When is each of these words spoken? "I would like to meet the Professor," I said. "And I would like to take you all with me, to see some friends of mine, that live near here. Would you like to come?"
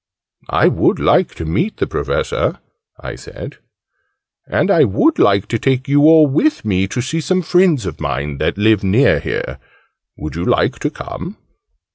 "I 0.49 0.67
would 0.67 0.97
like 0.97 1.35
to 1.35 1.45
meet 1.45 1.77
the 1.77 1.85
Professor," 1.85 2.57
I 2.99 3.13
said. 3.13 3.59
"And 4.47 4.71
I 4.71 4.83
would 4.83 5.19
like 5.19 5.47
to 5.49 5.59
take 5.59 5.87
you 5.87 6.05
all 6.05 6.25
with 6.25 6.65
me, 6.65 6.87
to 6.87 7.01
see 7.03 7.21
some 7.21 7.43
friends 7.43 7.85
of 7.85 8.01
mine, 8.01 8.39
that 8.39 8.57
live 8.57 8.83
near 8.83 9.19
here. 9.19 9.59
Would 10.17 10.35
you 10.35 10.43
like 10.43 10.79
to 10.79 10.89
come?" 10.89 11.37